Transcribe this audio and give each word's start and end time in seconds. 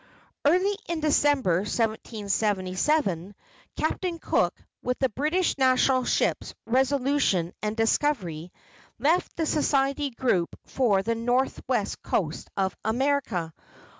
Early 0.43 0.75
in 0.87 0.99
December, 0.99 1.57
1777, 1.57 3.35
Captain 3.77 4.17
Cook, 4.17 4.55
with 4.81 4.97
the 4.97 5.09
British 5.09 5.59
national 5.59 6.05
ships 6.05 6.55
Resolution 6.65 7.53
and 7.61 7.77
Discovery, 7.77 8.51
left 8.97 9.35
the 9.35 9.45
Society 9.45 10.09
group 10.09 10.55
for 10.65 11.03
the 11.03 11.13
northwest 11.13 12.01
coast 12.01 12.49
of 12.57 12.75
America. 12.83 13.53